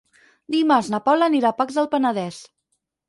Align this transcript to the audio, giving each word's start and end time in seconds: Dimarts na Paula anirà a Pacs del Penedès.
Dimarts 0.53 0.89
na 0.95 0.99
Paula 1.09 1.27
anirà 1.33 1.51
a 1.53 1.57
Pacs 1.59 1.77
del 1.81 1.91
Penedès. 1.93 2.41